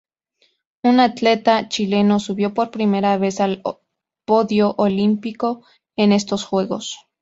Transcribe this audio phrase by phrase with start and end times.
[0.81, 3.61] Un atleta chileno subió por primera vez al
[4.25, 5.63] podio olímpico
[5.95, 7.05] en estos juegos.